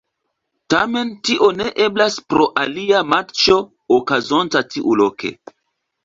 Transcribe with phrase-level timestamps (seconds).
[0.73, 3.57] Tamen tio ne eblas pro alia matĉo
[3.99, 5.31] okazonta tiuloke.